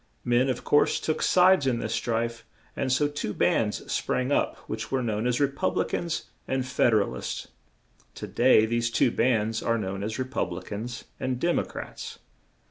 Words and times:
Men, 0.25 0.49
of 0.49 0.63
course, 0.63 0.99
took 0.99 1.21
sides 1.21 1.67
in 1.67 1.77
this 1.77 1.93
strife, 1.93 2.43
and 2.75 2.91
so 2.91 3.07
two 3.07 3.35
bands 3.35 3.91
sprang 3.91 4.31
up 4.31 4.57
which 4.67 4.91
were 4.91 5.03
known 5.03 5.27
as 5.27 5.39
Re 5.39 5.45
pub 5.47 5.77
li 5.77 5.85
cans 5.85 6.23
and 6.47 6.65
Fed 6.65 6.95
er 6.95 7.03
al 7.03 7.15
ists; 7.15 7.49
to 8.15 8.25
day 8.25 8.65
these 8.65 8.89
two 8.89 9.11
bands 9.11 9.61
are 9.61 9.77
known 9.77 10.01
as 10.01 10.17
Re 10.17 10.25
pub 10.25 10.53
li 10.53 10.61
cans 10.63 11.03
and 11.19 11.39
Dem 11.39 11.59
o 11.59 11.63
crats. 11.63 12.17